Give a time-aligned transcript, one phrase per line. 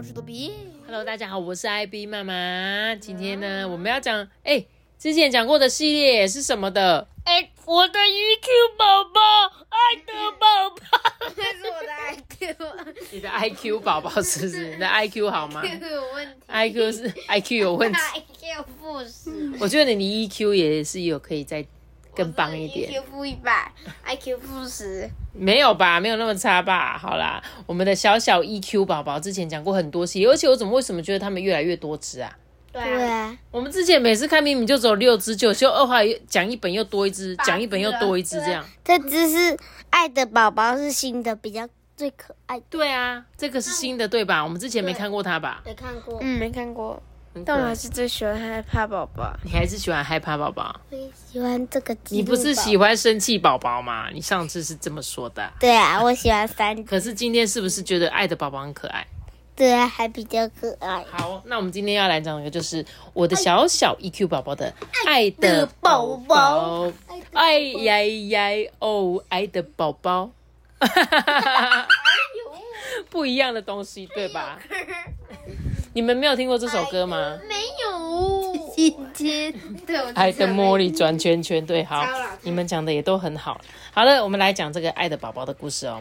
[0.00, 0.50] 我是多比。
[0.86, 2.94] ！Hello，大家好，我是 IB 妈妈。
[2.94, 4.64] 今天呢，我们要讲，哎，
[4.98, 7.06] 之前讲过的系列是什么的？
[7.24, 9.20] 哎，我的 EQ 宝宝，
[9.68, 12.56] 爱的宝宝，这 是我的 IQ，
[13.10, 14.68] 你的 IQ 宝宝是不是？
[14.72, 17.98] 你的 IQ 好吗有问题？IQ 是 IQ 有问题。
[17.98, 21.62] ，IQ 负十，我觉得你 EQ 也是有可以再
[22.16, 22.90] 更棒一点。
[22.90, 23.70] ，IQ 负一百
[24.06, 25.10] ，IQ 负十。
[25.32, 26.00] 没有吧？
[26.00, 26.98] 没有那么差吧？
[26.98, 32.36] 好啦，我们的小小 EQ 宝宝之前讲过很多期，而且我怎么为什么觉得他们越来越多只啊？
[32.72, 35.98] 对对啊，我们之前每次看明明就只有六只，就就二话
[36.28, 38.64] 讲一本又多一只，讲一本又多一只这样。
[38.84, 39.58] 这只是
[39.90, 42.64] 爱的宝宝是新的，比较最可爱的。
[42.70, 44.44] 对啊，这个是新的对吧？
[44.44, 45.62] 我们之前没看过它吧？
[45.66, 46.18] 没看过。
[46.20, 47.02] 嗯，没看过，
[47.46, 49.32] 但我还是最喜欢害怕宝宝。
[49.44, 50.74] 你还是喜欢害怕宝宝？
[50.90, 51.96] 我也喜欢这个。
[52.08, 52.76] 你不是喜？
[52.76, 54.08] 欢生气宝宝吗？
[54.12, 55.48] 你上次是这么说的。
[55.60, 56.82] 对啊，我喜欢三。
[56.84, 59.06] 可是今天是不是觉得爱的宝宝很可爱？
[59.54, 61.04] 对啊，还比较可爱。
[61.10, 64.72] 好，那我们今天要来讲一个就是我的小小 EQ 宝宝的
[65.06, 66.92] 爱的宝宝宝，
[67.34, 70.30] 爱呀呀哦，爱的宝宝，
[73.10, 74.58] 不一样的东西，对吧？
[75.92, 77.38] 你们没有听过这首歌吗？
[77.48, 78.70] 没有。
[78.74, 79.52] 今天
[79.84, 82.06] 对，我爱的茉莉转圈圈，对，好，
[82.42, 83.60] 你们讲的也都很好。
[83.92, 86.00] 好了，我们来讲这个爱的宝宝的故事哦。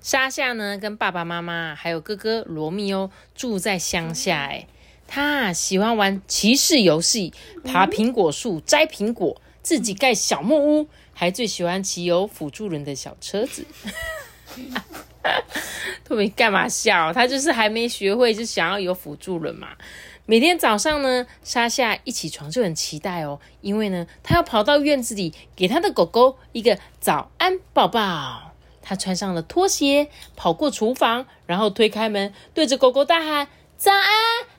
[0.00, 4.66] 莎夏呢，跟爸爸妈妈还有哥哥罗密欧住在乡下，哎，
[5.08, 7.32] 他喜欢玩骑士游戏，
[7.64, 13.64] 爬苹果树、摘苹果，自己盖小木屋，还最喜欢骑有辅助人的小车子。
[16.04, 17.12] 托比干嘛笑？
[17.12, 19.68] 他就是还没学会，就想要有辅助人嘛。
[20.26, 28.52] 每天早上呢，莎夏一起床就很期待哦，因为呢，他要跑到院子里给他的狗狗一个早安抱抱。
[28.86, 33.48] 他穿上了拖鞋，跑过厨房，然后推开门，对着狗狗大喊
[33.78, 34.04] ：“早安，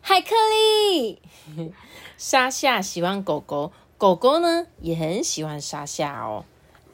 [0.01, 1.21] 海克利！”
[2.17, 6.45] 莎夏喜欢狗狗，狗狗呢也很喜欢莎夏哦。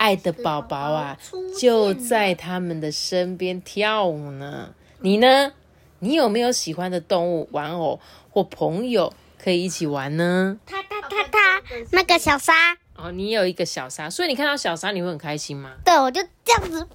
[0.01, 1.15] 爱的宝宝啊，
[1.59, 4.73] 就在他们的身边跳舞呢。
[5.01, 5.53] 你呢？
[5.99, 7.99] 你有没有喜欢的动物、玩偶
[8.31, 10.59] 或朋友可以一起玩呢？
[10.65, 11.61] 他他他他
[11.91, 15.73] 那个小沙，哦，你有一个小沙，所以你看到小沙你会很开心吗？
[15.85, 16.87] 对我就这样子。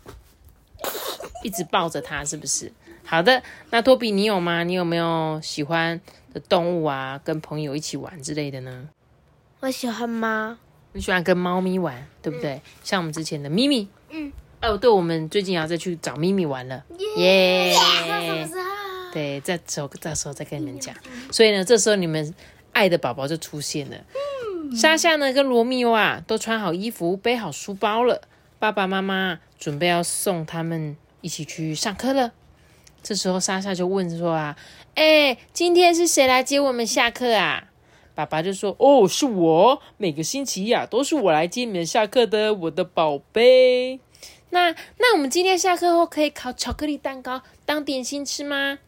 [1.45, 2.73] 一直抱着它，是不是？
[3.05, 3.41] 好的，
[3.71, 4.65] 那托比你有吗？
[4.65, 6.01] 你有没有喜欢
[6.35, 7.21] 的动物啊？
[7.23, 8.89] 跟朋友一起玩之类的呢？
[9.61, 10.57] 我喜欢猫。
[10.97, 12.59] 你喜欢跟猫咪玩，对不对？
[12.83, 16.83] 像我们之前的咪咪，嗯，哦，对，我们最近要再去找咪咪玩了，
[17.19, 17.77] 耶！
[19.13, 20.95] 对，这时候到时候再跟你们讲。
[21.31, 22.35] 所以呢，这时候你们
[22.73, 23.97] 爱的宝宝就出现了。
[24.75, 28.23] 莎莎呢跟罗密欧啊都穿好衣服，背好书包了。
[28.59, 32.33] 爸爸妈妈准备要送他们一起去上课了。
[33.03, 34.57] 这时候莎莎就问说啊，
[34.95, 37.65] 哎，今天是谁来接我们下课啊？
[38.17, 44.01] 爸爸就说：“哦，是我，每个星期一呀、都是我来接你们下课的，我的宝贝。
[44.49, 48.79] 那那我们今天下课后可以烤巧克力蛋糕当点心吃吗？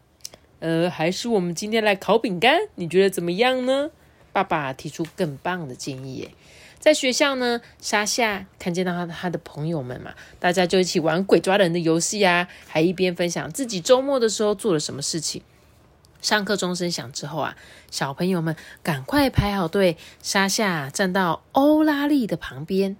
[0.59, 3.91] 呃，还是我们今天来烤饼干，你觉得怎么样呢？”
[4.33, 6.31] 爸爸提出更棒的建议耶。
[6.79, 15.43] 在学校呢，莎夏看见到他他的朋友们嘛，大家就一起玩鬼抓人的游戏啊，还一边分享自己周末的时候做了什么事情。
[16.21, 17.55] 上课钟声响之后啊，
[17.89, 19.97] 小朋友们赶快排好队。
[20.21, 22.97] 莎夏站到欧拉利的旁边。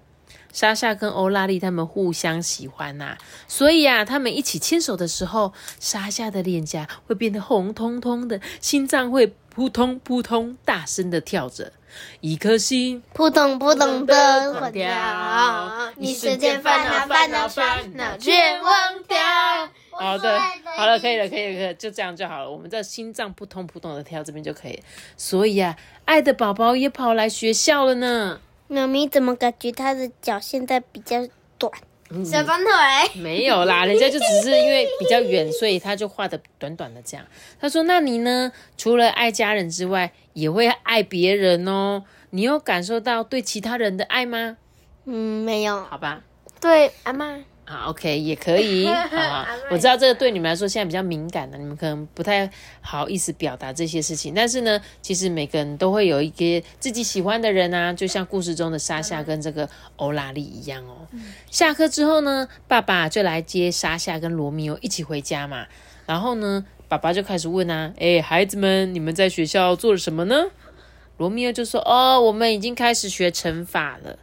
[0.52, 11.74] 莎夏跟欧拉利他们互相喜欢呐、所以啊，他们一起牵手的时候，莎夏的脸颊会变得红彤彤的，心脏会扑通扑通大声的跳着。
[12.22, 19.18] 一颗心扑通扑通的滚滚跳你瞬间烦恼烦恼烦恼全忘掉。
[19.92, 20.40] 好的，
[20.80, 22.50] 好了，可以了，可以了，可以了，就这样就好了。
[22.50, 24.84] 我们这心脏扑通扑通的跳，这边就可以了。
[25.18, 28.40] 所以啊，爱的宝宝也跑来学校了呢。
[28.68, 31.28] 妈咪怎么感觉他的脚现在比较
[31.58, 31.72] 短？
[32.26, 33.22] 小短腿。
[33.22, 37.26] 没有啦，人家就只是因为比较远，所以他就画的短短的这样。
[37.60, 38.52] 他说：“那你呢？
[38.78, 42.04] 除了爱家人之外，也会爱别人哦。
[42.32, 44.58] 你有感受到对其他人的爱吗？
[45.06, 45.84] 嗯，没有。
[45.84, 46.24] 好吧，
[46.60, 49.48] 对，阿妈，啊，OK，也可以 啊。
[49.70, 52.50] 我知道这个对你们来说现在比较敏感的，你们可能不太
[52.82, 54.34] 好意思表达这些事情。
[54.34, 61.08] 但是呢，其实每个人都会有一些自己喜欢的人啊，就像故事中的沙夏跟这个欧拉利一样哦。
[61.52, 65.68] 下课之后呢，爸爸就来接沙夏跟罗密欧一起回家嘛。
[66.08, 70.46] 然后呢，爸爸就开始问啊，哎，孩子们，你们在学校做了什么呢？
[71.18, 74.18] 罗密欧就说，哦，我们已经开始学乘法了。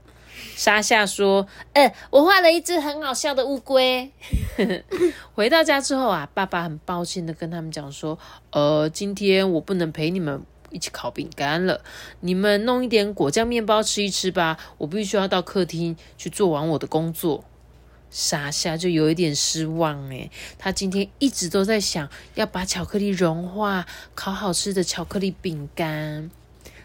[0.54, 4.10] 沙夏说：“呃，我画了一只很好笑的乌龟。
[5.34, 8.18] ”回到家之后啊，爸爸很抱歉的跟他们讲说
[8.52, 11.82] ：“呃，今天我不能陪你们一起烤饼干了，
[12.20, 14.58] 你们弄一点果酱面包吃一吃吧。
[14.78, 17.44] 我必须要到客厅去做完我的工作。”
[18.08, 23.84] 沙夏就有一点失望诶，他今天一直都在想要把巧克力融化，
[24.14, 26.30] 烤好吃的巧克力饼干。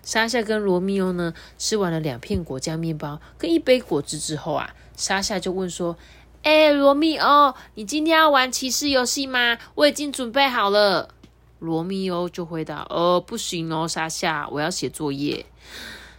[0.04, 5.96] 莎夏跟罗密欧呢，吃完了两片果酱面包跟一杯果汁之后啊，莎夏就问说
[6.44, 9.58] ：“哎，罗密欧，你今天要玩骑士游戏吗？
[9.76, 11.10] 我已经准备好了。”
[11.60, 15.46] 罗密欧就回答：“呃，不行哦，莎夏，我要写作业。”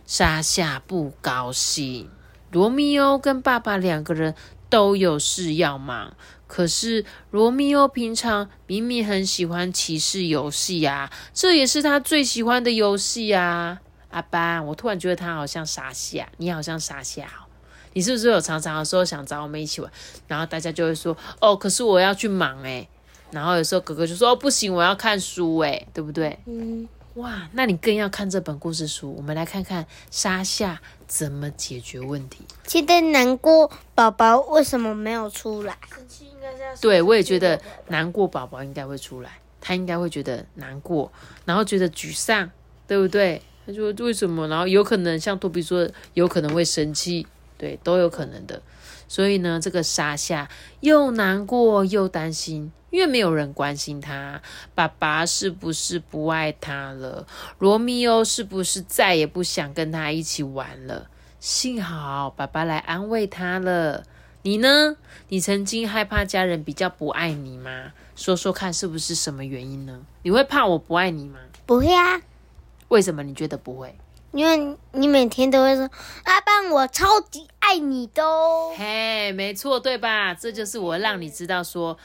[0.06, 2.08] 莎夏不高兴。
[2.52, 4.34] 罗密欧跟爸爸两个人
[4.72, 6.16] 都有事要忙。
[6.46, 13.80] 可是罗密欧平常明明很喜欢骑士游戏呀，这也是他最喜欢的游戏呀。
[14.08, 17.44] 阿班，我突然觉得他好像傻夏，你好像傻夏哦。
[17.92, 19.92] 你是不是有常常的时候想找我们一起玩？
[20.26, 22.88] 然后大家就会说哦，可是我要去忙诶。
[23.30, 26.38] 然后有时候哥哥就说哦，不行，我要看书诶，对不对？
[26.46, 26.88] 嗯。
[27.16, 29.14] 哇，那你更要看这本故事书。
[29.14, 30.80] 我们来看看沙夏
[31.12, 32.38] 怎么解决问题。
[32.66, 35.76] 现在难过宝宝为什么没有出来？
[36.20, 41.12] 应该对，我也觉得难过宝宝应该会出来，他应该会觉得难过，
[41.44, 42.50] 然后觉得沮丧，
[42.86, 43.42] 对不对？
[43.66, 44.48] 他说为什么？
[44.48, 47.26] 然后有可能像托比说，有可能会生气，
[47.58, 48.62] 对，都有可能的。
[49.12, 50.48] 所以呢，这个沙夏
[50.80, 52.72] 又难过又担心。
[52.88, 54.40] 因为没有人关心他，
[54.74, 57.26] 爸爸是不是不爱他了？
[57.58, 61.10] 罗密欧是不是再也不想跟他一起玩了？
[61.40, 64.04] 幸好爸爸来安慰他了。
[64.44, 64.96] 你呢？
[65.28, 67.92] 你曾经害怕家人比较不爱你吗？
[68.16, 70.00] 说说看，是不是什么原因呢？
[70.22, 71.38] 你会怕我不爱你吗？
[71.66, 72.22] 不会啊。
[72.88, 73.94] 为什么你觉得不会？
[74.32, 75.90] 因为你每天都会说
[76.24, 78.22] ：“阿爸，我超级爱你的。”
[78.76, 80.34] 嘿，没错，对吧？
[80.34, 81.98] 这就是我让你知道说。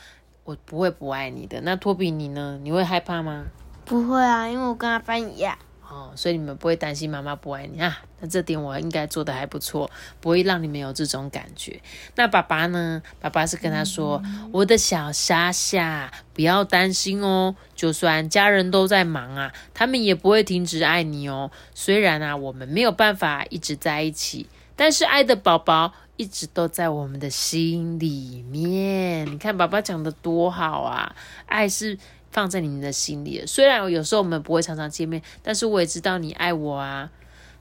[0.45, 1.59] 我不会不爱你的。
[1.59, 2.57] 那托比你呢？
[2.63, 3.47] 你会害怕吗？
[3.83, 5.57] 不会啊，因为我跟阿班一样。
[5.85, 7.99] 哦，所以你们不会担心妈妈不爱你啊？
[8.21, 9.91] 那这点我应该做的还不错，
[10.21, 11.81] 不会让你们有这种感觉。
[12.15, 13.03] 那爸爸呢？
[13.19, 14.23] 爸爸是跟他说
[14.53, 17.53] ：“我的小傻傻，不要担心哦。
[17.75, 21.51] 就算家人都在忙啊，他们也不会停止爱你哦。
[21.73, 24.47] 虽然啊，我们没有办法一直在一起，
[24.77, 29.24] 但是爱的宝宝。”一直都在我们的心里面。
[29.31, 31.15] 你看，宝宝讲的多好啊！
[31.45, 31.95] 爱是
[32.31, 33.45] 放在你们的心里。
[33.45, 37.12] 虽然有时候我们不会常常见面，但是我也知道你爱我啊。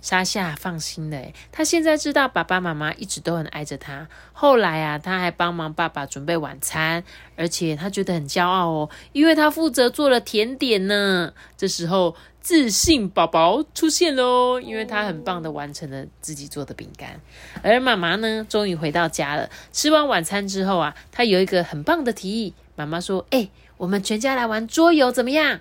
[0.00, 4.06] 沙夏放心了，他现在知道爸爸妈妈一直都很爱着他。
[4.32, 7.02] 后来啊，他还帮忙爸爸准备晚餐，
[7.36, 11.32] 而且他觉得很骄傲哦，因为他负责做了甜点呢。
[11.56, 12.16] 这时候。
[12.46, 17.20] 自信宝宝出现喽，因为他很棒的完成了自己做的饼干。
[17.60, 19.50] 而妈妈呢，终于回到家了。
[19.72, 22.54] 吃完晚餐之后啊，她有一个很棒的提议。
[22.76, 23.48] 妈妈说：“哎，
[23.78, 25.58] 我们全家来玩桌游怎么样？”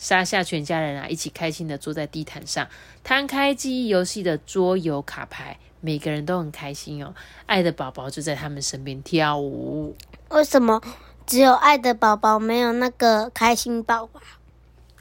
[0.00, 2.66] 沙夏全家人啊，一起开心的坐在地毯上，
[3.04, 7.14] 摊开记忆游戏的桌游卡牌，每个人都很开心哦。
[7.44, 9.94] 爱的宝宝就在他们身边跳舞。
[10.30, 10.80] 为什么
[11.26, 14.22] 只有爱的宝宝，没有那个开心宝宝？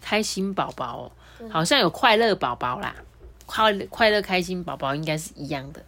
[0.01, 1.13] 开心宝宝。
[1.49, 2.93] 好像有快乐宝宝啦，
[3.45, 5.81] 快快乐开心宝宝应该是一样的。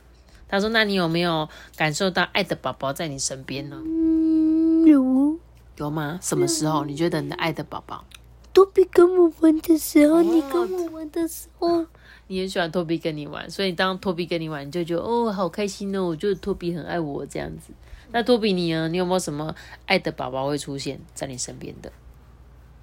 [0.48, 5.38] 他说：“那你有没有感受到爱的宝宝在你身边呢？”嗯有
[5.76, 6.18] 有吗？
[6.22, 6.86] 什么时候？
[6.86, 8.06] 你觉得你的爱的宝宝？
[8.54, 11.86] 托比跟我玩的时候，你跟我玩的时候，
[12.28, 17.74] 你很喜欢托比跟你玩，所以当托比跟你玩，你就觉得哦，好开心哦，我觉得托比很爱我这样子。
[18.12, 18.90] 那托比你呢？
[18.90, 19.56] 你有没有什么
[19.86, 21.92] 爱的宝宝会出现在你身边的？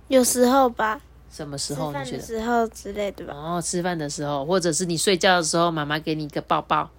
[0.09, 1.01] 有时候吧。
[1.31, 1.93] 什么时候？
[1.93, 2.23] 你觉得？
[2.23, 3.35] 时候之类的吧。
[3.35, 6.91] 哦，吃饭的时候，或者是你睡觉的时候，妈妈给你一个抱抱，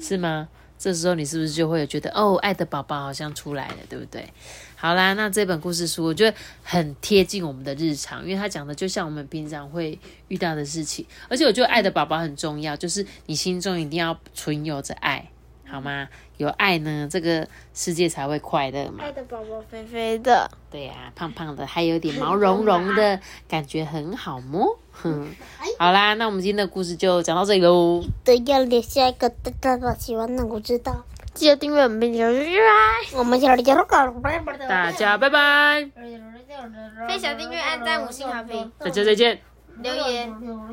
[0.00, 0.48] 是吗？
[0.78, 4.24] 这时候你是不是就会觉得，哦，爱的宝宝好像出来了，对不对？
[4.76, 15.28] 好啦，那这本故事书我觉得很贴近我们的日常，因为它讲的就像我们平常会遇到的事情，而且我觉得爱的宝宝很重要，就是你心中一定要存有着爱。
[15.70, 16.08] 好吗？
[16.38, 19.04] 有爱呢，这个世界才会快乐嘛。
[19.04, 24.78] 爱的宝宝肥肥的，对呀，胖胖的，还有点毛茸茸的感觉，很好摸。
[25.02, 25.26] 哼，
[25.78, 28.02] 好啦，那我们今天的故事就讲到这里喽。
[28.24, 31.04] 记得要留下一个大大的喜欢，那我知道。
[31.34, 32.72] 记得订阅我们的小鱼啊！
[33.14, 34.42] 我们小鱼家拜拜！
[34.68, 35.88] 大家拜拜！
[37.06, 38.72] 分享、订阅、按赞、五星好评！
[38.78, 39.38] 大家再见！
[39.80, 40.34] 留言。